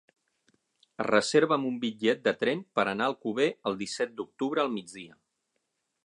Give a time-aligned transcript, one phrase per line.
[1.07, 5.15] Reserva'm un bitllet de tren per anar a Alcover el disset d'octubre al migdia.